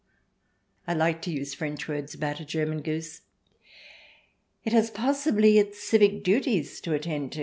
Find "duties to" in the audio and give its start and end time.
6.23-6.93